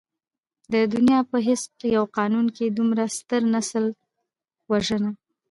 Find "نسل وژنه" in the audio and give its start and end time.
3.53-5.09